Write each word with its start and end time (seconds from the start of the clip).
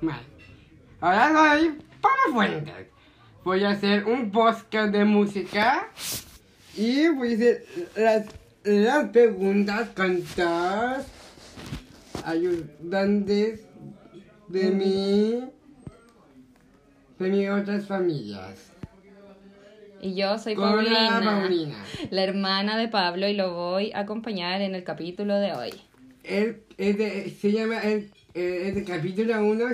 Mal. 0.00 0.20
Ahora 1.00 1.32
soy 1.32 1.78
Pablo 2.00 2.34
Fuentes. 2.34 2.86
Voy 3.44 3.64
a 3.64 3.70
hacer 3.70 4.04
un 4.04 4.30
podcast 4.30 4.92
de 4.92 5.04
música 5.04 5.88
y 6.76 7.08
voy 7.08 7.32
a 7.32 7.34
hacer 7.34 7.66
las, 7.96 8.26
las 8.64 9.08
preguntas 9.10 9.88
cantadas 9.94 11.06
ayudantes 12.24 13.60
de 14.48 14.70
mi 14.70 15.56
de 17.18 17.30
mis 17.30 17.48
otras 17.48 17.86
familias. 17.86 18.72
Y 20.02 20.14
yo 20.14 20.38
soy 20.38 20.54
Paulina, 20.54 21.22
Paulina. 21.24 21.84
la 22.10 22.22
hermana 22.22 22.76
de 22.76 22.88
Pablo, 22.88 23.26
y 23.28 23.34
lo 23.34 23.54
voy 23.54 23.92
a 23.92 24.00
acompañar 24.00 24.60
en 24.60 24.74
el 24.74 24.84
capítulo 24.84 25.36
de 25.36 25.52
hoy. 25.52 25.72
El, 26.22 26.62
este, 26.76 27.30
se 27.30 27.52
llama 27.52 27.80
el, 27.80 28.10
el- 28.36 28.66
este 28.68 28.84
capítulo 28.84 29.44
1 29.44 29.64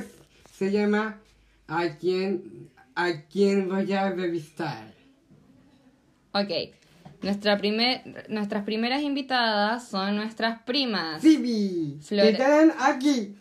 se 0.53 0.71
llama 0.71 1.19
a 1.69 1.89
quién 1.97 2.71
a 2.95 3.13
quién 3.31 3.69
voy 3.69 3.93
a 3.93 4.11
revistar. 4.11 4.93
Ok, 6.33 6.51
Nuestra 7.23 7.57
primer, 7.57 8.27
nuestras 8.29 8.65
primeras 8.65 9.01
invitadas 9.03 9.87
son 9.89 10.17
nuestras 10.17 10.61
primas. 10.63 11.23
Sibi, 11.23 11.99
Flore- 12.03 12.23
que 12.23 12.29
están 12.31 12.73
aquí. 12.81 13.37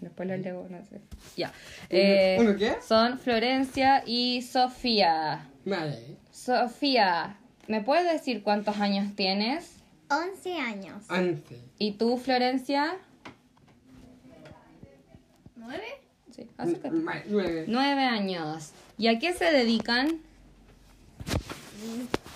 Después 0.00 0.28
los 0.28 0.38
leo, 0.40 0.66
no 0.68 0.84
sé. 0.84 1.00
Ya. 1.36 1.48
¿Uno- 1.48 1.54
Eh, 1.90 2.36
uno 2.40 2.56
qué? 2.56 2.74
Son 2.86 3.18
Florencia 3.18 4.02
y 4.06 4.42
Sofía. 4.42 5.48
Vale. 5.64 6.16
Sofía, 6.30 7.38
¿me 7.68 7.80
puedes 7.80 8.12
decir 8.12 8.42
cuántos 8.42 8.76
años 8.78 9.14
tienes? 9.16 9.76
11 10.10 10.58
años. 10.58 11.04
11. 11.10 11.42
¿Y 11.78 11.92
tú, 11.92 12.16
Florencia? 12.18 12.96
¿Nueve? 15.56 15.84
Sí, 16.30 16.48
acércate. 16.58 16.96
Vale, 17.00 17.22
nueve. 17.28 17.64
Nueve 17.68 18.02
años. 18.02 18.72
¿Y 18.98 19.06
a 19.08 19.18
qué 19.18 19.32
se 19.32 19.44
dedican? 19.46 20.20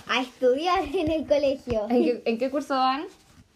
A 0.07 0.21
estudiar 0.21 0.83
en 0.95 1.11
el 1.11 1.25
colegio. 1.27 1.87
¿En 1.89 2.03
qué, 2.03 2.21
en 2.25 2.37
qué 2.37 2.49
curso 2.49 2.75
van? 2.75 3.03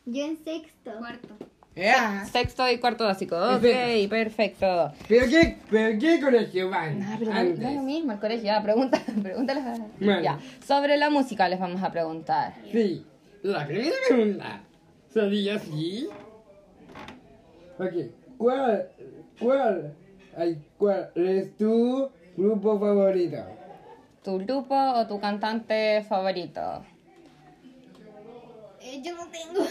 Yo 0.05 0.25
en 0.25 0.37
sexto. 0.43 0.91
Cuarto. 0.99 1.29
Ya. 1.75 2.25
Sexto 2.31 2.69
y 2.69 2.77
cuarto 2.77 3.05
básico. 3.05 3.35
Ok, 3.35 3.61
Perfecto. 3.61 4.09
perfecto. 4.09 4.93
¿Pero 5.07 5.27
qué, 5.27 5.57
pero 5.71 5.99
qué 5.99 6.19
colegio 6.21 6.69
van? 6.69 7.01
Ah, 7.01 7.15
pero 7.17 7.31
antes? 7.31 7.59
da 7.59 7.71
lo 7.71 7.81
mismo, 7.81 8.11
el 8.11 8.19
colegio. 8.19 8.45
Ya, 8.45 8.61
pregunta, 8.61 9.01
pregúntale. 9.23 9.61
a- 9.61 9.77
Bueno. 9.99 10.21
Ya. 10.21 10.39
Sobre 10.67 10.97
la 10.97 11.09
música 11.09 11.49
les 11.49 11.59
vamos 11.59 11.81
a 11.81 11.91
preguntar. 11.91 12.53
Sí. 12.71 13.05
La 13.43 13.67
primera 13.67 13.95
pregunta 14.07 14.61
sería 15.09 15.55
así. 15.55 16.07
Ok. 17.77 17.93
¿Cuál, 18.37 18.89
cuál, 19.37 19.93
ay, 20.37 20.57
cuál 20.77 21.11
es 21.15 21.57
tu 21.57 22.09
grupo 22.37 22.79
favorito? 22.79 23.37
¿Tu 24.23 24.37
grupo 24.39 24.75
o 24.75 25.07
tu 25.07 25.19
cantante 25.19 26.03
favorito? 26.07 26.85
Eh, 28.79 29.01
yo 29.03 29.13
no 29.13 29.27
tengo. 29.27 29.67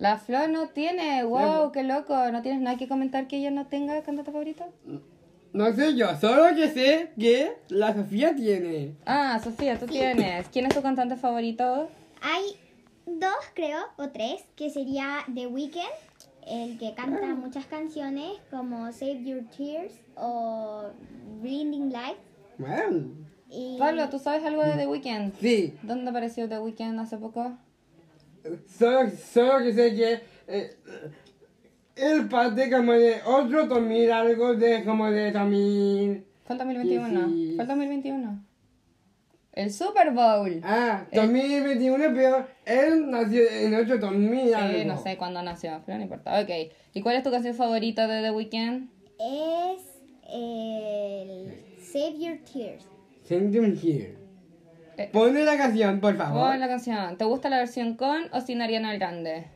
La 0.00 0.18
Flor 0.18 0.48
no 0.48 0.68
tiene, 0.70 1.22
wow, 1.22 1.70
qué 1.70 1.84
loco. 1.84 2.32
¿No 2.32 2.42
tienes 2.42 2.60
nada 2.60 2.76
que 2.76 2.88
comentar 2.88 3.28
que 3.28 3.36
ella 3.36 3.52
no 3.52 3.66
tenga 3.68 4.02
cantante 4.02 4.32
favorito? 4.32 4.64
No 5.52 5.72
sé 5.72 5.94
yo, 5.94 6.16
solo 6.16 6.52
que 6.56 6.68
sé 6.68 7.12
que 7.16 7.52
la 7.68 7.94
Sofía 7.94 8.34
tiene. 8.34 8.96
Ah, 9.06 9.40
Sofía, 9.42 9.78
tú 9.78 9.86
tienes. 9.86 10.48
¿Quién 10.48 10.66
es 10.66 10.74
tu 10.74 10.82
cantante 10.82 11.16
favorito? 11.16 11.88
Hay 12.20 12.56
dos, 13.18 13.34
creo, 13.54 13.78
o 13.96 14.08
tres, 14.10 14.44
que 14.56 14.70
sería 14.70 15.24
The 15.34 15.46
Weeknd, 15.46 15.80
el 16.46 16.78
que 16.78 16.94
canta 16.94 17.34
muchas 17.34 17.66
canciones 17.66 18.32
como 18.50 18.90
Save 18.92 19.24
Your 19.24 19.44
Tears 19.56 19.92
o 20.16 20.90
Blinding 21.40 21.92
Lights. 21.92 22.20
Bueno, 22.58 23.08
Y 23.50 23.78
Pablo, 23.78 24.08
¿tú 24.10 24.18
sabes 24.18 24.44
algo 24.44 24.62
de 24.62 24.72
The 24.72 24.86
Weeknd? 24.86 25.32
sí. 25.40 25.74
¿Dónde 25.82 26.10
apareció 26.10 26.48
The 26.48 26.58
Weeknd 26.58 26.98
hace 27.00 27.16
poco? 27.18 27.56
Solo, 28.78 29.10
solo 29.10 29.58
que 29.64 29.72
sé 29.72 29.94
que 29.94 30.20
eh, 30.46 30.76
el 31.96 32.28
parte 32.28 32.70
como 32.70 32.92
de 32.92 33.20
otro 33.26 33.66
2000 33.66 34.12
algo 34.12 34.54
de 34.54 34.84
como 34.84 35.10
de 35.10 35.32
2000. 35.32 36.24
Fue 36.44 36.54
el 36.54 36.58
2021. 36.58 37.26
Sí, 37.28 37.48
sí. 37.50 37.54
Fue 37.56 37.62
el 37.62 37.68
2021. 37.68 38.44
El 39.58 39.72
Super 39.72 40.12
Bowl. 40.12 40.60
Ah, 40.62 41.04
2021, 41.12 42.14
pero 42.14 42.46
él 42.64 43.10
nació 43.10 43.42
en 43.50 43.74
otro 43.74 43.98
2000 43.98 44.54
algo. 44.54 44.78
Sí, 44.78 44.84
no 44.84 45.02
sé 45.02 45.16
cuándo 45.16 45.42
nació, 45.42 45.82
pero 45.84 45.98
no 45.98 46.04
importa. 46.04 46.40
Ok. 46.40 46.48
¿Y 46.94 47.02
cuál 47.02 47.16
es 47.16 47.24
tu 47.24 47.32
canción 47.32 47.56
favorita 47.56 48.06
de 48.06 48.22
The 48.22 48.30
Weeknd? 48.30 48.88
es 49.18 49.82
el 50.32 51.54
Save 51.80 52.18
Your 52.20 52.38
Tears. 52.38 52.86
Send 53.24 53.52
them 53.52 53.76
here. 53.76 54.14
Eh. 54.96 55.10
Ponle 55.12 55.44
la 55.44 55.56
canción, 55.56 55.98
por 55.98 56.16
favor. 56.16 56.40
¿Cuál 56.40 56.60
la 56.60 56.68
canción? 56.68 57.18
¿Te 57.18 57.24
gusta 57.24 57.50
la 57.50 57.58
versión 57.58 57.96
con 57.96 58.28
o 58.32 58.40
sin 58.40 58.62
Ariana 58.62 58.94
Grande? 58.94 59.48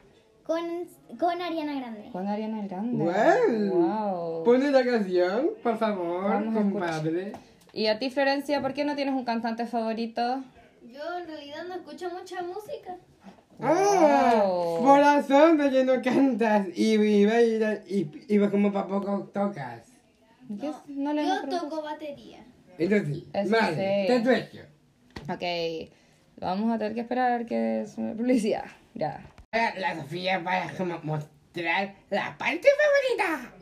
Con, 0.42 0.88
con 1.16 1.40
Ariana 1.40 1.78
Grande. 1.78 2.08
Con 2.10 2.26
Ariana 2.26 2.66
Grande. 2.66 3.04
Wow. 3.04 3.70
Wow. 3.70 4.44
Ponle 4.44 4.72
la 4.72 4.84
canción, 4.84 5.50
por 5.62 5.78
favor, 5.78 6.24
Vamos 6.24 6.56
a 6.56 6.58
compadre. 6.58 7.32
¿Y 7.72 7.86
a 7.86 7.98
ti, 7.98 8.10
Florencia, 8.10 8.60
por 8.60 8.74
qué 8.74 8.84
no 8.84 8.94
tienes 8.96 9.14
un 9.14 9.24
cantante 9.24 9.66
favorito? 9.66 10.42
Yo 10.82 11.18
en 11.18 11.26
realidad 11.26 11.64
no 11.68 11.74
escucho 11.74 12.10
mucha 12.10 12.42
música. 12.42 12.96
Ah, 13.60 14.42
Wow. 14.44 14.84
por 14.84 14.98
razón 15.00 15.56
de 15.56 15.70
que 15.70 15.84
no 15.84 16.02
cantas 16.02 16.66
y, 16.74 16.94
y, 16.94 17.26
bailas 17.26 17.80
y, 17.88 18.10
y 18.28 18.38
como 18.50 18.72
para 18.72 18.88
poco 18.88 19.30
tocas. 19.32 19.86
No 20.88 21.12
le 21.14 21.24
Yo 21.26 21.48
toco 21.48 21.82
batería. 21.82 22.44
Sí, 22.76 23.28
Eso 23.32 23.50
vale, 23.50 24.06
sí. 24.06 24.12
te 24.12 24.20
tuecho. 24.20 24.62
Ok. 25.32 25.92
Vamos 26.40 26.72
a 26.74 26.78
tener 26.78 26.94
que 26.94 27.00
esperar 27.02 27.46
que 27.46 27.82
es 27.82 27.96
una 27.96 28.14
publicidad. 28.14 28.64
Ya. 28.94 29.20
La 29.52 29.94
Sofía 29.94 30.38
va 30.40 30.64
a 30.64 30.72
como 30.72 30.98
mostrar 31.04 31.94
la 32.10 32.36
parte 32.36 32.68
favorita. 33.16 33.52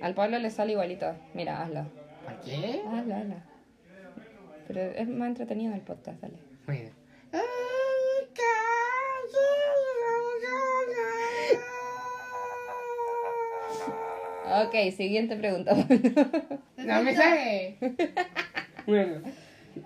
Al 0.00 0.14
Pablo 0.14 0.38
le 0.38 0.50
sale 0.50 0.72
igualito. 0.72 1.14
Mira, 1.34 1.62
hazlo. 1.62 1.84
¿Por 2.24 2.40
qué? 2.40 2.82
Hazlo, 2.86 3.14
hazlo. 3.14 3.34
Pero 4.66 4.80
es 4.80 5.08
más 5.08 5.28
entretenido 5.28 5.74
el 5.74 5.80
podcast, 5.80 6.20
dale. 6.20 6.38
Bueno. 6.66 6.90
Ok, 14.64 14.74
siguiente 14.96 15.36
pregunta. 15.36 15.74
No 16.76 17.02
me 17.02 17.14
sale. 17.14 17.76
Bueno, 18.86 19.20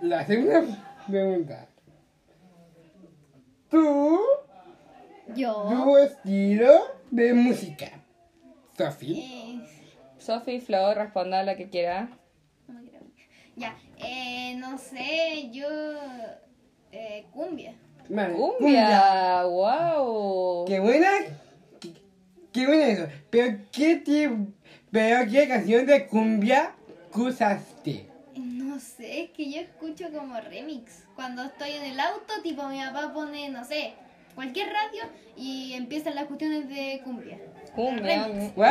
la 0.00 0.25
segunda 0.25 0.62
pregunta. 1.06 1.66
¿Tú, 3.69 4.20
Yo. 5.34 5.69
tu 5.69 5.96
estilo 5.98 6.70
de 7.10 7.34
música? 7.34 7.91
Sofi. 10.25 10.57
Eh, 10.57 10.59
Sophie, 10.59 10.61
Flo, 10.61 10.95
responda 10.95 11.43
la 11.43 11.57
que 11.57 11.69
quiera. 11.69 12.09
no 12.69 12.81
me 12.81 12.89
quiero- 12.89 13.07
ya, 13.57 13.77
eh, 13.99 14.55
no 14.57 14.79
sé, 14.79 15.51
yo. 15.53 15.67
Eh, 16.93 17.27
cumbia. 17.33 17.75
Vale, 18.09 18.35
¡Cumbia! 18.35 19.45
¡Wow! 19.45 20.65
Qué 20.67 20.79
buena. 20.79 21.09
Qué, 21.81 21.93
qué 22.53 22.67
buena 22.67 22.87
eso. 22.88 23.09
Pero 23.31 23.59
qué 23.73 23.97
tipo, 23.97 24.37
pero 24.91 25.31
qué 25.31 25.49
canción 25.49 25.87
de 25.87 26.06
cumbia 26.06 26.75
usaste. 27.15 28.06
No 28.37 28.79
sé, 28.79 29.23
es 29.25 29.31
que 29.31 29.50
yo 29.50 29.61
escucho 29.61 30.11
como 30.12 30.38
remix. 30.41 31.05
Cuando 31.15 31.44
estoy 31.44 31.70
en 31.73 31.85
el 31.85 32.00
auto, 32.00 32.35
tipo 32.43 32.67
mi 32.69 32.79
papá 32.81 33.12
pone, 33.15 33.49
no 33.49 33.65
sé, 33.65 33.94
cualquier 34.34 34.69
radio 34.69 35.02
y 35.36 35.72
empiezan 35.75 36.14
las 36.14 36.25
cuestiones 36.26 36.69
de 36.69 37.00
cumbia. 37.04 37.38
Cumbia. 37.75 38.26
Remix. 38.28 38.54
Wow. 38.54 38.66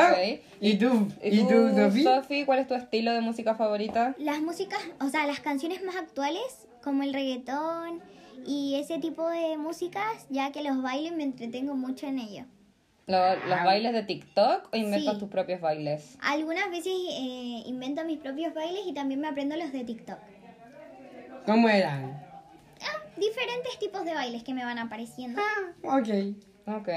¿Y 0.62 0.75
tú? 0.75 1.07
¿Y 1.24 1.39
¿Y 1.42 1.48
tú, 1.48 1.69
Sofi? 1.75 2.04
Sophie, 2.04 2.45
cuál 2.45 2.60
es 2.60 2.68
tu 2.68 2.74
estilo 2.75 3.12
de 3.13 3.21
música 3.21 3.56
favorita? 3.56 4.15
Las 4.18 4.42
músicas, 4.42 4.80
o 5.01 5.10
sea, 5.10 5.25
las 5.27 5.39
canciones 5.42 5.83
más 5.83 5.95
actuales, 5.95 6.68
como 6.81 7.04
el 7.04 7.13
reggaetón 7.13 8.01
y 8.45 8.75
ese 8.75 9.00
tipo 9.00 9.27
de 9.30 9.57
músicas, 9.57 10.25
ya 10.30 10.51
que 10.51 10.63
los 10.63 10.81
bailes 10.81 11.13
me 11.13 11.24
entretengo 11.24 11.75
mucho 11.75 12.07
en 12.07 12.19
ello. 12.19 12.45
¿Lo- 13.07 13.36
¿Los 13.36 13.63
bailes 13.65 13.92
de 13.92 14.04
TikTok 14.04 14.69
o 14.71 14.77
inventas 14.77 15.15
Sí. 15.15 15.19
tus 15.19 15.30
propios 15.30 15.60
bailes? 15.60 16.18
Algunas 16.21 16.69
veces 16.69 16.94
eh, 17.12 17.63
invento 17.65 18.06
mis 18.06 18.19
propios 18.19 18.54
bailes 18.54 18.83
y 18.88 18.94
también 18.94 19.19
me 19.19 19.27
aprendo 19.27 19.57
los 19.57 19.74
de 19.74 19.83
TikTok. 19.83 20.18
¿Cómo 21.45 21.68
eran? 21.68 22.12
Ah, 23.15 23.19
diferentes 23.19 23.80
tipos 23.80 24.04
de 24.06 24.13
bailes 24.13 24.44
que 24.44 24.54
me 24.54 24.63
van 24.65 24.80
apareciendo. 24.80 25.42
Ok. 25.83 26.10
Ok. 26.68 26.89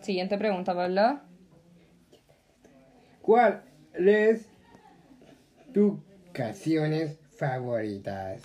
Siguiente 0.00 0.38
pregunta, 0.38 0.74
Pablo. 0.74 1.20
¿Cuál 3.20 3.62
es 3.94 4.48
tus 5.72 5.94
canciones 6.32 7.18
favoritas? 7.38 8.42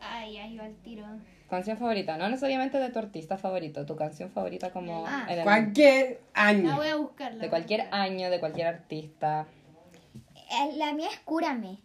Ay, 0.00 0.36
ay, 0.36 0.56
va 0.56 0.64
al 0.64 0.74
tiro. 0.76 1.04
Canción 1.48 1.78
favorita, 1.78 2.18
no 2.18 2.28
necesariamente 2.28 2.78
de 2.78 2.90
tu 2.90 2.98
artista 2.98 3.38
favorito, 3.38 3.86
tu 3.86 3.96
canción 3.96 4.30
favorita 4.30 4.70
como 4.70 5.06
Ah. 5.06 5.26
en 5.30 5.38
el- 5.38 5.44
Cualquier 5.44 6.20
La 6.34 6.46
año. 6.46 6.76
voy 6.76 6.88
a 6.88 6.96
buscarla. 6.96 7.42
de 7.42 7.48
cualquier 7.48 7.88
año, 7.90 8.28
de 8.30 8.38
cualquier 8.38 8.66
artista. 8.66 9.46
Eh, 10.34 10.76
La 10.76 10.92
mía 10.92 11.08
es 11.10 11.18
Cúrame, 11.20 11.78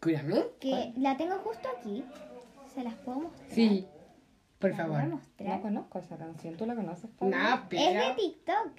Cuídame. 0.00 0.44
que 0.60 0.92
la 0.96 1.16
tengo 1.18 1.34
justo 1.40 1.68
aquí. 1.78 2.02
¿Se 2.74 2.82
las 2.84 2.94
puedo 2.94 3.20
mostrar? 3.20 3.50
Sí. 3.50 3.86
Por 4.58 4.74
favor. 4.74 5.02
No 5.04 5.16
mostrar. 5.16 5.60
conozco 5.60 5.98
esa 5.98 6.16
canción, 6.16 6.56
¿tú 6.56 6.66
la 6.66 6.74
conoces, 6.74 7.10
Pablo? 7.18 7.36
No, 7.36 7.54
Es 7.54 7.60
de 7.62 7.66
pero. 7.68 8.14
TikTok. 8.16 8.72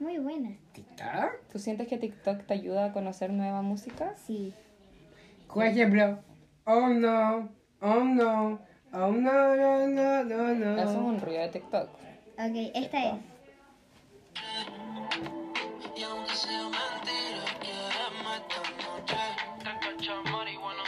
Muy 0.00 0.18
buena. 0.18 0.50
¿TikTok? 0.72 1.48
¿Tú 1.52 1.58
sientes 1.58 1.86
que 1.88 1.98
TikTok 1.98 2.46
te 2.46 2.54
ayuda 2.54 2.86
a 2.86 2.92
conocer 2.92 3.32
nueva 3.32 3.62
música? 3.62 4.14
Sí. 4.26 4.52
Por 5.52 5.64
ejemplo. 5.66 6.18
Oh 6.64 6.88
no. 6.88 7.48
Oh 7.80 8.00
no. 8.02 8.58
Oh 8.92 9.12
no, 9.12 9.56
no, 9.56 9.86
no, 9.88 10.24
no, 10.24 10.54
no. 10.54 10.76
Eso 10.78 10.90
es 10.90 10.96
un 10.96 11.20
ruido 11.20 11.42
de 11.42 11.48
TikTok. 11.48 11.88
Ok, 11.90 12.70
esta 12.74 13.04
es. 13.04 13.14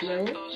Y 0.02 0.55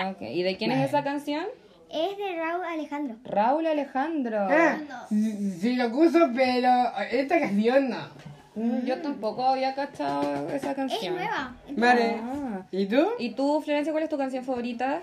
Ah, 0.00 0.10
ok. 0.10 0.22
¿Y 0.22 0.42
de 0.42 0.56
quién 0.56 0.72
es 0.72 0.88
esa 0.88 1.02
canción? 1.04 1.44
Es 1.90 2.16
de 2.16 2.36
Raúl 2.36 2.64
Alejandro. 2.64 3.16
Raúl 3.24 3.66
Alejandro. 3.66 4.38
Ah, 4.48 4.78
sí, 5.08 5.52
sí 5.60 5.76
lo 5.76 5.90
puso, 5.90 6.18
pero 6.34 6.70
esta 7.10 7.40
canción 7.40 7.90
no. 7.90 8.08
Mm, 8.54 8.84
Yo 8.84 9.00
tampoco 9.02 9.44
había 9.44 9.74
cachado 9.74 10.48
esa 10.50 10.70
Es 10.70 10.76
canción. 10.76 11.14
nueva. 11.14 11.56
Vale. 11.76 12.16
Ah. 12.22 12.62
¿Y 12.70 12.86
tú? 12.86 13.06
¿Y 13.18 13.30
tú, 13.30 13.60
Florencia, 13.60 13.92
cuál 13.92 14.04
es 14.04 14.08
tu 14.10 14.18
canción 14.18 14.44
favorita? 14.44 15.00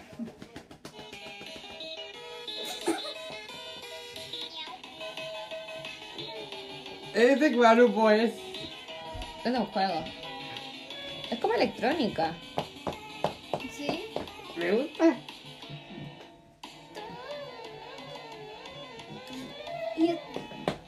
Este 7.13 7.49
grupo 7.49 8.09
es. 8.11 8.33
Es 9.43 9.53
de 9.53 9.59
un 9.59 9.65
juego. 9.67 10.03
Es 11.31 11.39
como 11.39 11.53
electrónica. 11.53 12.33
Me 14.57 14.71
gusta. 14.71 15.15
Y 19.97 20.11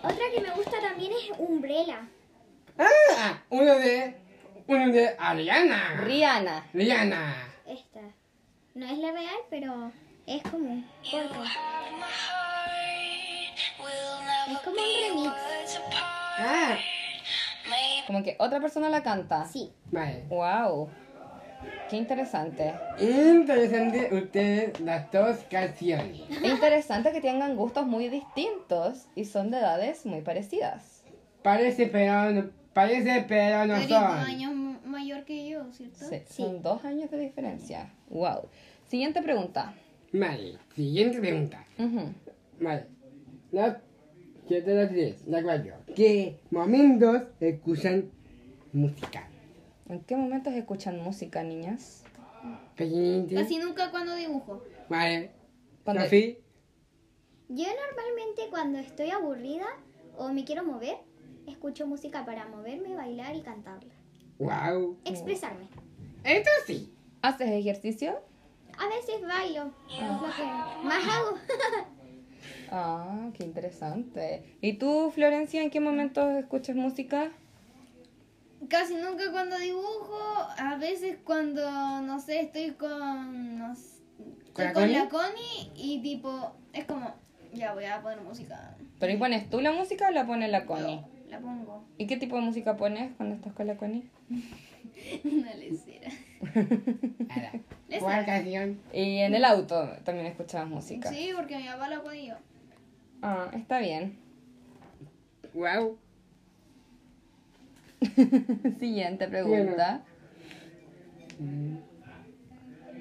otra 0.04 0.26
que 0.34 0.42
me 0.42 0.52
gusta 0.52 0.80
también 0.82 1.12
es 1.14 1.32
Umbrella. 1.38 2.08
Ah, 2.78 3.40
uno 3.50 3.76
de. 3.76 4.16
Uno 4.68 4.92
de 4.92 5.16
Ariana. 5.18 5.96
Rihanna. 6.04 6.66
Rihanna. 6.74 7.36
Esta. 7.68 8.02
No 8.76 8.86
es 8.86 8.98
la 9.00 9.12
real, 9.12 9.38
pero 9.50 9.92
es 10.28 10.42
como 10.44 10.70
un 10.70 10.88
corto. 11.10 11.44
Es 14.48 14.60
como 14.60 14.78
un 14.78 15.26
remix. 15.26 15.80
Ah, 16.42 16.78
Como 18.08 18.24
que 18.24 18.36
otra 18.40 18.60
persona 18.60 18.90
la 18.90 19.04
canta. 19.04 19.46
Sí. 19.46 19.72
vale. 19.92 20.24
Wow. 20.30 20.90
Qué 21.90 21.98
interesante. 21.98 22.74
Interesante 23.00 24.10
ustedes 24.14 24.80
las 24.80 25.12
dos 25.12 25.38
canciones. 25.50 26.22
Es 26.30 26.44
interesante 26.44 27.12
que 27.12 27.22
tengan 27.22 27.56
gustos 27.56 27.88
muy 27.88 28.10
distintos 28.10 29.08
y 29.16 29.26
son 29.26 29.52
de 29.52 29.58
edades 29.58 30.06
muy 30.06 30.22
parecidas. 30.22 31.04
Parece, 31.42 31.88
pero 31.88 32.32
no, 32.32 32.50
parece, 32.74 33.26
pero 33.28 33.66
no 33.66 33.82
son. 33.82 34.04
años 34.04 34.52
mayor 34.86 35.24
que 35.26 35.50
yo, 35.50 35.72
¿cierto? 35.72 36.06
Sí, 36.06 36.22
son 36.30 36.62
dos 36.62 36.84
años 36.86 37.10
de 37.10 37.20
diferencia. 37.20 37.92
Wow. 38.10 38.50
Siguiente 38.88 39.22
pregunta. 39.22 39.74
Vale, 40.12 40.58
siguiente 40.76 41.20
pregunta. 41.20 41.66
Vale. 42.60 42.86
La 43.52 43.82
7, 44.48 44.74
la 44.74 44.90
3, 44.90 45.28
la 45.28 45.44
4. 45.44 45.74
¿Qué 45.96 46.40
momentos 46.52 47.24
escuchan 47.40 48.10
música? 48.74 49.29
¿En 49.90 50.02
qué 50.02 50.16
momentos 50.16 50.54
escuchan 50.54 51.02
música, 51.02 51.44
niñas? 51.44 52.04
Casi 52.78 53.58
nunca 53.58 53.92
cuando 53.92 54.16
dibujo. 54.16 54.64
Vale. 54.88 55.32
Cuando- 55.84 56.04
Sofi. 56.04 56.38
Yo 57.50 57.66
normalmente 57.66 58.44
cuando 58.52 58.78
estoy 58.78 59.10
aburrida 59.10 59.66
o 60.18 60.30
me 60.30 60.46
quiero 60.46 60.64
mover, 60.64 60.98
escucho 61.48 61.88
música 61.88 62.24
para 62.26 62.48
moverme, 62.48 62.94
bailar 62.96 63.36
y 63.36 63.42
cantarla. 63.42 63.92
Wow. 64.38 64.98
Expresarme. 65.04 65.68
Esto 66.24 66.50
sí. 66.68 66.94
¿Haces 67.22 67.50
ejercicio? 67.50 68.22
A 68.78 68.88
veces 68.88 69.22
bailo, 69.28 69.66
lo 69.66 70.30
que 70.36 70.44
más 70.86 71.04
hago. 71.08 71.38
Ah, 72.72 73.32
qué 73.34 73.44
interesante. 73.44 74.44
¿Y 74.62 74.74
tú, 74.74 75.12
Florencia, 75.12 75.64
en 75.64 75.72
qué 75.72 75.80
momentos 75.80 76.32
escuchas 76.38 76.76
música? 76.76 77.32
Casi 78.68 78.96
nunca 78.96 79.32
cuando 79.32 79.58
dibujo, 79.58 80.18
a 80.58 80.76
veces 80.78 81.18
cuando, 81.24 82.02
no 82.02 82.20
sé, 82.20 82.42
estoy 82.42 82.72
con, 82.72 83.58
no 83.58 83.76
sé, 83.76 84.00
¿Con 84.54 84.66
estoy 84.66 84.66
la 84.66 84.74
con 84.74 84.82
Connie? 84.84 84.94
la 84.98 85.10
Connie 85.10 85.72
y 85.76 86.02
tipo, 86.02 86.56
es 86.74 86.86
como, 86.86 87.16
ya 87.54 87.74
voy 87.74 87.86
a 87.86 88.02
poner 88.02 88.22
música. 88.22 88.76
¿Pero 89.00 89.14
y 89.14 89.18
pones 89.18 89.50
tú 89.50 89.62
la 89.62 89.72
música 89.72 90.10
o 90.10 90.12
la 90.12 90.26
pone 90.28 90.48
la 90.50 90.66
Connie? 90.66 90.98
Yo 91.26 91.30
la 91.32 91.40
pongo. 91.40 91.86
¿Y 91.98 92.06
qué 92.08 92.18
tipo 92.18 92.36
de 92.36 92.42
música 92.42 92.76
pones 92.76 93.16
cuando 93.16 93.36
estás 93.36 93.54
con 93.54 93.66
la 93.68 93.78
Connie? 93.78 94.10
Una 95.24 95.54
lecera. 95.56 96.10
Nada. 97.28 97.52
Les- 97.88 98.04
¿Cuál 98.04 98.26
canción? 98.26 98.80
Y 98.92 99.20
en 99.20 99.34
el 99.36 99.46
auto 99.46 99.90
también 100.04 100.28
escuchabas 100.28 100.68
música. 100.68 101.10
Sí, 101.10 101.32
porque 101.36 101.58
mi 101.58 101.66
papá 101.68 101.88
la 101.90 102.02
ponía. 102.04 102.38
Ah, 103.22 103.50
está 103.54 103.80
bien. 103.80 104.18
Wow. 105.54 105.98
Siguiente 108.80 109.28
pregunta. 109.28 110.04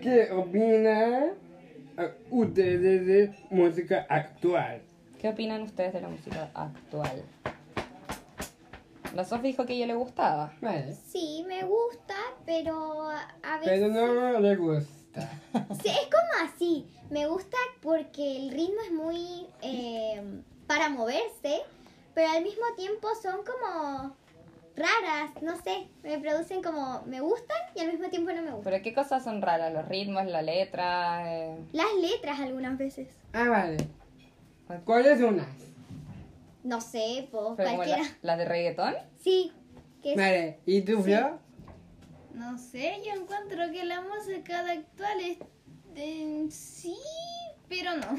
¿Qué 0.02 0.30
opinan 0.32 1.32
eh, 1.98 2.14
ustedes 2.30 3.06
de 3.06 3.34
música 3.50 4.06
actual? 4.08 4.82
¿Qué 5.20 5.28
opinan 5.28 5.62
ustedes 5.62 5.92
de 5.92 6.00
la 6.00 6.08
música 6.08 6.50
actual? 6.54 7.24
La 9.14 9.24
Sofi 9.24 9.48
dijo 9.48 9.66
que 9.66 9.72
a 9.72 9.76
ella 9.76 9.86
le 9.86 9.94
gustaba. 9.94 10.52
Vale. 10.60 10.94
Sí, 10.94 11.44
me 11.48 11.64
gusta, 11.64 12.14
pero 12.44 13.08
a 13.10 13.58
veces... 13.58 13.80
Pero 13.80 13.88
no 13.88 14.40
le 14.40 14.56
gusta. 14.56 14.94
Sí, 15.82 15.88
es 15.88 16.06
como 16.06 16.48
así. 16.48 16.86
Me 17.10 17.26
gusta 17.26 17.56
porque 17.80 18.36
el 18.36 18.50
ritmo 18.50 18.80
es 18.84 18.92
muy 18.92 19.46
eh, 19.62 20.22
para 20.66 20.90
moverse, 20.90 21.62
pero 22.14 22.30
al 22.30 22.44
mismo 22.44 22.64
tiempo 22.76 23.08
son 23.20 23.38
como 23.38 24.14
raras, 24.78 25.30
no 25.42 25.56
sé, 25.62 25.88
me 26.02 26.18
producen 26.18 26.62
como 26.62 27.02
me 27.06 27.20
gustan 27.20 27.56
y 27.74 27.80
al 27.80 27.88
mismo 27.92 28.08
tiempo 28.08 28.30
no 28.32 28.42
me 28.42 28.50
gustan. 28.52 28.64
¿Pero 28.72 28.82
qué 28.82 28.94
cosas 28.94 29.24
son 29.24 29.42
raras? 29.42 29.72
¿Los 29.72 29.86
ritmos, 29.88 30.24
la 30.26 30.42
letra? 30.42 31.22
eh, 31.34 31.58
Las 31.72 31.92
letras 32.00 32.40
algunas 32.40 32.78
veces. 32.78 33.08
Ah, 33.32 33.48
vale. 33.48 33.76
¿Cuáles 34.84 35.20
unas? 35.20 35.46
No 36.64 36.80
sé, 36.80 37.28
pues 37.30 37.54
cualquiera. 37.56 38.02
la, 38.02 38.08
la 38.22 38.36
de 38.36 38.44
reggaetón? 38.44 38.94
Sí, 39.22 39.52
que 40.02 40.10
es- 40.12 40.16
Vale. 40.16 40.58
¿Y 40.66 40.82
tú, 40.82 41.02
Flo? 41.02 41.38
No 42.34 42.56
sé, 42.58 43.00
yo 43.04 43.20
encuentro 43.20 43.70
que 43.72 43.84
la 43.84 44.00
música 44.02 44.62
de 44.64 44.72
actual 44.72 45.20
es 45.20 45.38
de- 45.94 46.46
sí, 46.50 46.96
pero 47.68 47.92
no. 47.96 48.18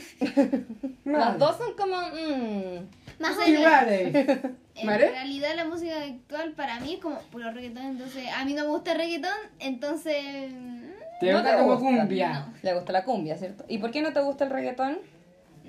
Las 1.06 1.38
dos 1.40 1.58
son 1.58 1.74
como... 1.76 1.96
mm, 1.98 2.88
más 3.20 3.38
o 3.38 3.42
menos. 3.42 3.64
En 4.76 4.88
¿Vale? 4.88 5.10
realidad 5.12 5.50
la 5.58 5.66
música 5.66 6.02
actual 6.02 6.54
para 6.54 6.80
mí 6.80 6.94
es 6.94 7.00
como 7.00 7.20
puro 7.32 7.52
reggaetón, 7.52 7.84
entonces 7.86 8.24
a 8.34 8.46
mí 8.46 8.54
no 8.54 8.64
me 8.64 8.70
gusta 8.70 8.94
el 8.94 8.98
reggaetón, 9.00 9.38
entonces... 9.60 10.52
mm, 10.54 10.80
Te 11.20 11.32
No 11.32 11.40
gusta 11.40 11.52
te 11.52 11.58
como 11.58 11.76
gusta. 11.76 11.86
cumbia. 12.00 12.54
Le 12.62 12.74
gusta 12.74 12.92
la 12.94 13.04
cumbia, 13.04 13.38
¿cierto? 13.38 13.66
¿Y 13.68 13.80
por 13.80 13.92
qué 13.92 14.02
no 14.02 14.14
te 14.14 14.22
gusta 14.22 14.46
el 14.46 14.52
reggaetón? 14.52 15.00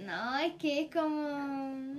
No, 0.06 0.38
es 0.38 0.52
que 0.54 0.82
es 0.82 0.90
como... 0.92 1.10
mm, 1.10 1.98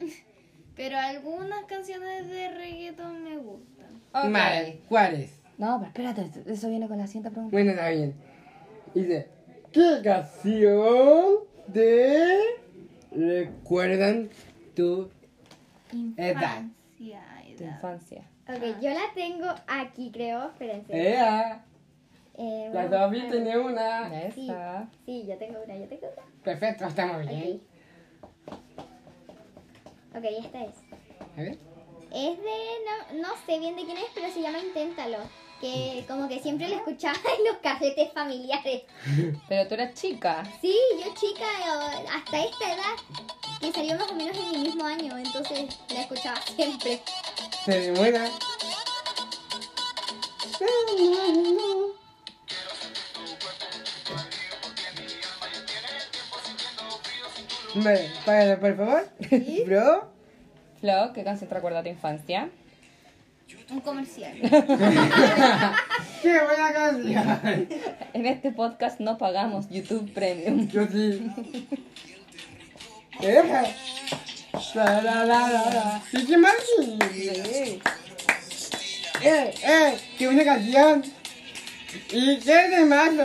Pero 0.76 0.98
algunas 0.98 1.64
canciones 1.64 2.28
de 2.28 2.48
reggaetón 2.50 3.22
me 3.24 3.36
gustan. 3.38 3.94
Ok. 4.12 4.30
Vale. 4.32 4.80
¿Cuáles? 4.88 5.30
No, 5.58 5.78
pero 5.78 6.08
espérate, 6.08 6.50
eso 6.52 6.68
viene 6.70 6.88
con 6.88 6.96
la 6.98 7.06
siguiente 7.06 7.30
pregunta. 7.30 7.52
Bueno, 7.54 7.70
está 7.72 7.88
bien. 7.90 8.14
Dice, 8.94 9.28
¿qué 9.72 10.00
canción 10.02 11.34
de 11.66 12.38
recuerdan 13.26 14.30
tu 14.74 15.08
edad? 16.16 16.62
Infancia, 16.62 17.22
Tu 17.56 17.64
infancia. 17.64 18.24
Ok, 18.48 18.80
yo 18.80 18.90
la 18.90 19.12
tengo 19.14 19.46
aquí, 19.68 20.10
creo. 20.12 20.46
Espérense. 20.48 20.92
Ea, 20.92 21.64
Eh, 22.36 22.70
la 22.72 22.80
ver. 22.82 23.30
tiene 23.30 23.58
una. 23.58 24.08
Sí, 24.32 24.46
Esa. 24.48 24.88
sí, 25.04 25.24
yo 25.28 25.36
tengo 25.36 25.58
una, 25.64 25.76
yo 25.76 25.86
tengo 25.88 26.06
una. 26.12 26.42
Perfecto, 26.42 26.86
estamos 26.86 27.26
bien. 27.28 27.60
Ok. 28.46 28.56
Ok, 30.16 30.24
esta 30.44 30.64
es. 30.64 30.74
A 31.36 31.40
ver. 31.40 31.58
Es 32.12 32.38
de, 32.38 32.56
no, 33.12 33.22
no 33.22 33.28
sé 33.46 33.58
bien 33.60 33.76
de 33.76 33.84
quién 33.84 33.96
es, 33.98 34.06
pero 34.14 34.28
se 34.32 34.40
llama 34.42 34.58
Inténtalo. 34.58 35.18
Que 35.60 36.04
como 36.08 36.26
que 36.28 36.40
siempre 36.40 36.68
lo 36.68 36.76
escuchaba 36.76 37.18
en 37.38 37.44
los 37.44 37.58
casetes 37.58 38.12
familiares. 38.12 38.82
Pero 39.48 39.68
tú 39.68 39.74
eras 39.74 39.94
chica. 39.94 40.42
Sí, 40.60 40.74
yo 41.04 41.12
chica, 41.14 41.44
hasta 42.14 42.44
esta 42.44 42.74
edad, 42.74 42.96
que 43.60 43.72
salió 43.72 43.96
más 43.96 44.10
o 44.10 44.14
menos 44.14 44.36
en 44.36 44.50
mi 44.52 44.58
mismo 44.58 44.84
año, 44.84 45.18
entonces 45.18 45.78
la 45.92 46.00
escuchaba 46.00 46.40
siempre. 46.40 47.02
Se 47.64 47.78
demuera. 47.78 48.30
Vale, 57.74 58.10
págalo 58.24 58.60
por 58.60 58.76
favor. 58.76 59.08
Bro. 59.66 60.10
Flo, 60.80 61.12
¿qué 61.14 61.24
canción 61.24 61.48
te 61.48 61.54
recuerda 61.54 61.80
a 61.80 61.82
tu 61.82 61.88
infancia? 61.90 62.50
Un 63.70 63.80
comercial. 63.80 64.32
¡Qué 66.22 66.40
buena 66.40 66.72
canción! 66.72 67.68
En 68.12 68.26
este 68.26 68.50
podcast 68.52 69.00
no 69.00 69.16
pagamos 69.18 69.68
YouTube 69.70 70.12
Premium. 70.12 70.68
Yo 70.68 70.86
sí. 70.86 71.30
¡Epa! 73.20 73.62
La, 74.74 75.02
la, 75.02 75.24
la, 75.24 75.48
la, 75.48 75.70
la. 75.70 76.02
¿Y 76.12 76.26
qué 76.26 76.36
más? 76.36 76.52
¡Eh, 79.22 79.54
eh! 79.62 79.98
¡Qué 80.18 80.26
buena 80.26 80.44
canción! 80.44 81.04
¿Y 82.10 82.38
qué 82.38 82.68
de 82.68 82.84
malo? 82.84 83.24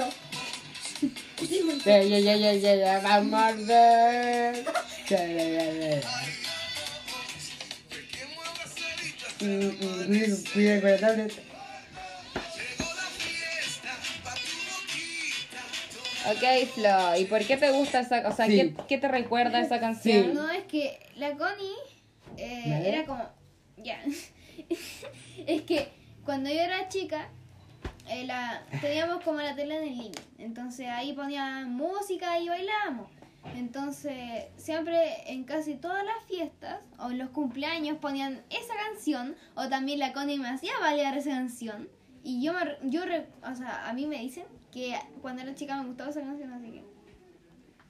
Ya, 1.86 2.02
ya, 2.02 2.20
ya, 2.20 2.36
ya, 2.36 2.54
ya, 2.54 2.76
ya, 2.76 3.00
vamos 3.00 3.42
a 3.42 3.52
ver. 3.52 4.66
Ya, 5.08 5.28
ya, 5.28 5.44
ya, 5.44 5.72
ya, 5.72 6.02
ya. 9.46 10.06
Cuida- 10.08 10.52
Cuida 10.54 10.82
con 10.82 10.92
la 10.92 10.98
tablet. 11.00 11.34
Ok, 16.28 16.68
Flo, 16.74 17.18
¿y 17.20 17.26
por 17.26 17.46
qué 17.46 17.56
te 17.56 17.70
gusta 17.72 18.00
esa, 18.00 18.28
o 18.28 18.36
sea, 18.36 18.48
Sí. 18.48 18.56
¿qué, 18.58 18.74
qué 18.88 18.98
te 18.98 19.08
recuerda 19.08 19.60
esa 19.60 19.80
canción? 19.80 20.34
No, 20.34 20.50
es 20.50 20.64
que 20.64 21.00
la 21.18 21.32
Connie 21.38 21.76
eh, 22.38 22.82
era 22.86 23.06
como. 23.06 23.24
Ya. 23.78 24.02
es 25.48 25.62
que 25.62 25.90
cuando 26.24 26.50
yo 26.50 26.60
era 26.60 26.90
chica, 26.90 27.30
eh, 28.10 28.26
la, 28.26 28.64
teníamos 28.82 29.24
como 29.24 29.40
la 29.42 29.56
tele 29.56 29.78
en 29.78 29.84
el 29.84 29.98
living. 29.98 30.12
Entonces 30.40 30.88
ahí 30.88 31.14
ponían 31.14 31.72
música 31.72 32.40
y 32.40 32.50
bailábamos. 32.50 33.08
Entonces, 33.56 34.46
siempre 34.58 35.32
en 35.32 35.44
casi 35.44 35.76
todas 35.76 36.04
las 36.04 36.24
fiestas 36.28 36.80
o 37.06 37.12
en 37.12 37.18
los 37.20 37.30
cumpleaños 37.30 37.98
ponían 38.00 38.42
esa 38.50 38.74
canción, 38.88 39.36
o 39.56 39.68
también 39.70 40.00
la 40.00 40.14
Connie 40.14 40.38
me 40.40 40.50
hacía 40.50 40.74
bailar 40.80 41.18
esa 41.18 41.32
canción. 41.32 41.88
Y 42.24 42.42
yo, 42.44 42.54
me, 42.54 42.90
yo 42.90 43.06
re- 43.06 43.28
o 43.50 43.56
sea, 43.56 43.88
a 43.88 43.94
mí 43.94 44.08
me 44.08 44.20
dicen 44.20 44.46
que 44.72 44.96
cuando 45.22 45.42
era 45.44 45.54
chica 45.56 45.78
me 45.82 45.88
gustaba 45.88 46.10
esa 46.10 46.22
canción, 46.22 46.52
así 46.54 46.72
que. 46.72 46.84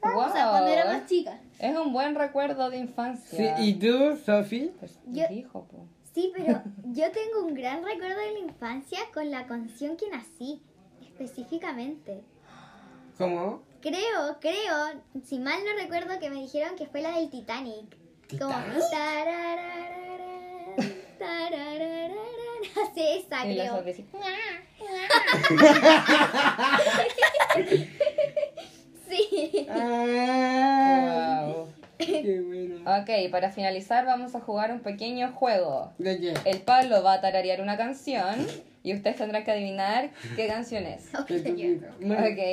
O 0.04 0.32
sea, 0.32 0.50
cuando 0.50 0.68
era 0.70 0.86
más 0.86 1.06
chica. 1.08 1.40
Es 1.58 1.76
un 1.76 1.92
buen 1.94 2.14
recuerdo 2.16 2.70
de 2.70 2.78
infancia. 2.78 3.58
Sí, 3.58 3.64
¿y 3.70 3.74
tú, 3.76 4.16
Sofi? 4.24 4.72
Pues 4.80 5.00
Yo- 5.08 5.28
dijo, 5.30 5.64
po. 5.66 5.88
Sí, 6.14 6.32
pero 6.36 6.62
yo 6.86 7.12
tengo 7.12 7.46
un 7.46 7.54
gran 7.56 7.84
recuerdo 7.84 8.20
de 8.20 8.32
la 8.34 8.40
infancia 8.40 9.00
con 9.14 9.32
la 9.32 9.48
canción 9.48 9.98
que 9.98 10.10
nací, 10.10 10.62
específicamente. 11.02 12.24
¿Cómo? 13.18 13.64
Creo, 13.82 14.38
creo, 14.40 15.02
si 15.24 15.40
mal 15.40 15.60
no 15.66 15.82
recuerdo 15.82 16.20
que 16.20 16.30
me 16.30 16.38
dijeron 16.42 16.76
que 16.76 16.86
fue 16.88 17.02
la 17.02 17.18
del 17.18 17.30
Titanic. 17.30 17.98
Como 18.30 18.54
tararararara. 18.92 19.76
Sí, 22.94 23.26
esa 23.26 23.42
creo. 23.44 23.84
Ah, 29.70 31.46
wow. 31.48 31.68
¡Qué 31.98 32.42
bueno! 32.42 32.76
Ok, 33.00 33.10
para 33.32 33.52
finalizar 33.52 34.06
vamos 34.06 34.36
a 34.36 34.42
jugar 34.42 34.72
un 34.72 34.80
pequeño 34.80 35.32
juego. 35.34 35.94
¿De 35.98 36.20
qué? 36.20 36.34
El 36.46 36.62
Pablo 36.62 37.02
va 37.04 37.14
a 37.14 37.22
tararear 37.22 37.62
una 37.62 37.78
canción 37.78 38.46
y 38.84 38.94
ustedes 38.94 39.16
tendrán 39.16 39.44
que 39.44 39.52
adivinar 39.52 40.10
qué 40.36 40.48
canción 40.48 40.86
es. 40.86 41.14
Ok, 41.16 41.30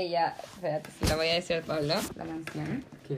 ya. 0.08 0.36
Espérate, 0.54 0.90
se 1.00 1.06
la 1.06 1.16
voy 1.16 1.28
a 1.28 1.34
decir 1.34 1.56
al 1.56 1.62
Pablo. 1.62 1.94
La 2.16 2.24
canción. 2.24 2.84
¿Qué 3.08 3.14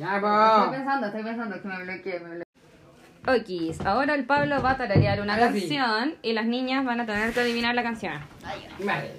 ¡Ya, 0.00 0.16
Estoy 0.16 0.22
va! 0.30 0.70
pensando, 0.70 1.06
estoy 1.08 1.22
pensando 1.22 1.60
que 1.60 1.68
me 1.68 1.82
bloqueé, 1.84 2.20
me 2.20 2.28
bloqueé. 2.36 3.70
Ok, 3.76 3.86
ahora 3.86 4.14
el 4.14 4.24
Pablo 4.24 4.62
va 4.62 4.70
a 4.70 4.76
tararear 4.78 5.20
una 5.20 5.34
Ahora 5.34 5.52
sí. 5.52 5.60
canción 5.68 6.14
y 6.22 6.32
las 6.32 6.46
niñas 6.46 6.86
van 6.86 7.00
a 7.00 7.04
tener 7.06 7.34
que 7.34 7.40
adivinar 7.40 7.74
la 7.74 7.82
canción. 7.82 8.14
Vale, 8.78 9.12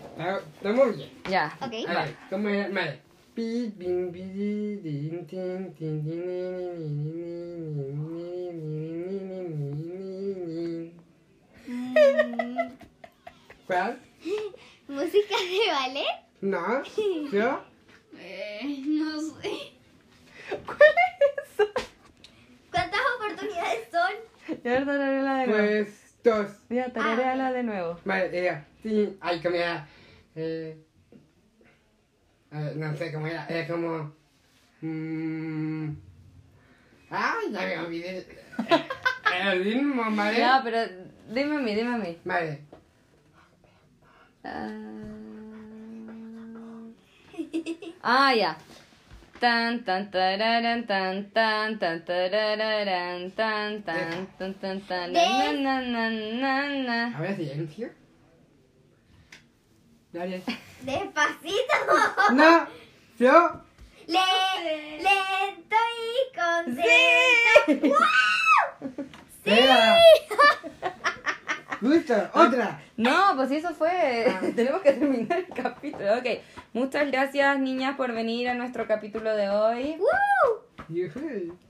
estamos 0.56 0.98
bien. 0.98 1.12
Ya. 1.30 1.56
Ok. 1.62 1.74
A 1.88 1.94
ver, 1.94 2.16
¿cómo 2.32 2.50
era? 2.50 2.70
Vale. 2.70 3.00
Pi, 3.36 3.72
pin, 3.78 4.12
pi, 4.12 4.22
din, 4.22 5.28
tin, 5.28 5.74
tin, 5.76 6.02
tin, 6.04 6.98
ni, 6.98 7.06
ni, 7.06 7.94
ni, 7.94 8.24
ni, 8.58 9.22
ni, 9.38 9.62
ni, 9.62 10.64
ni, 10.64 10.82
ni, 11.94 12.14
ni, 12.26 12.56
ni. 12.56 12.70
¿Cuál? 13.68 14.00
¿Música 14.88 15.36
de 15.38 15.72
ballet? 15.72 16.16
¿No? 16.42 16.84
¿Yo? 17.32 17.62
Eh, 18.18 18.84
no 18.88 19.20
sé. 19.20 19.74
¿Cuántas 22.72 23.00
oportunidades 23.16 23.90
Ya 24.64 24.86
tarareala 24.86 25.38
de 25.40 25.48
nuevo. 25.48 25.68
Pues 25.68 26.16
dos. 26.24 26.52
Ya, 26.70 26.94
tarareala 26.94 27.52
de 27.52 27.64
nuevo. 27.64 28.00
Vale, 28.06 28.38
era. 28.38 28.66
Sí, 28.84 29.18
ay, 29.20 29.42
¿cómo 29.42 29.56
era? 29.56 29.88
Eh, 30.36 30.78
ver, 32.52 32.76
no 32.76 32.96
sé 32.96 33.12
cómo 33.12 33.28
era. 33.28 33.48
Era 33.48 33.68
como. 33.68 34.14
mm, 34.82 35.90
ay, 37.10 37.52
ya 37.52 37.62
me 37.62 37.80
olvidé. 37.80 38.28
Era 39.26 39.54
el 39.54 39.64
ritmo, 39.64 40.04
¿vale? 40.12 40.38
Ya, 40.38 40.62
pero 40.64 40.80
dime 41.30 41.56
a 41.56 41.60
mí, 41.60 41.76
dime 41.76 41.94
a 41.94 41.98
mí. 41.98 42.18
Vale. 42.24 42.62
Ah, 48.04 48.34
ya. 48.34 48.58
Tan 49.42 49.84
tan 49.84 50.12
tararan 50.12 50.86
tan 50.86 51.32
tan 51.34 51.80
tan 51.80 52.06
tarararan 52.06 53.32
tan 53.34 53.82
tan 53.82 54.28
tan 54.38 54.54
tan 54.62 54.78
tan 54.86 55.14
na 55.14 55.52
na 55.52 55.82
na 55.82 56.04
na 56.14 56.54
na. 56.86 57.18
A 57.18 57.22
ver, 57.22 57.36
silencio. 57.36 57.90
Dale. 60.14 60.44
Despacito. 60.86 61.78
No, 62.34 62.68
yo. 63.18 63.62
Le, 64.06 64.28
lento 65.06 65.82
y 65.98 66.14
contento. 66.38 67.88
¡Wow! 67.90 69.06
Espera. 69.32 69.98
Justo, 71.80 72.14
otra. 72.36 72.80
No, 72.96 73.36
pues 73.36 73.50
eso 73.50 73.74
fue. 73.74 74.28
Tenemos 74.56 74.82
que 74.82 74.94
terminar 74.94 75.40
el 75.40 75.48
capítulo. 75.48 76.20
Ok. 76.20 76.28
Muchas 76.74 77.12
gracias, 77.12 77.60
niñas, 77.60 77.98
por 77.98 78.14
venir 78.14 78.48
a 78.50 78.54
nuestro 78.54 78.88
capítulo 78.88 79.36
de 79.36 79.50
hoy. 79.50 79.98
¡Woo! 80.00 80.62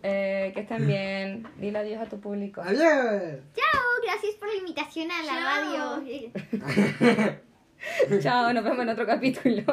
Eh, 0.03 0.51
que 0.53 0.61
estén 0.61 0.87
bien. 0.87 1.47
Dile 1.57 1.79
adiós 1.79 2.01
a 2.01 2.05
tu 2.05 2.19
público. 2.19 2.61
Adiós. 2.61 3.39
Chao, 3.53 3.81
gracias 4.03 4.35
por 4.35 4.47
la 4.47 4.55
invitación 4.55 5.09
a 5.11 5.23
la 5.23 5.33
Chao. 5.33 6.01
radio. 6.01 7.41
Chao, 8.21 8.53
nos 8.53 8.63
vemos 8.63 8.79
en 8.79 8.89
otro 8.89 9.05
capítulo. 9.05 9.63